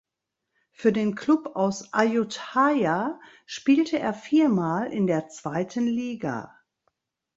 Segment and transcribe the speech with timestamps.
[0.71, 6.57] Für den Klub aus Ayutthaya spielte er viermal in der zweiten Liga.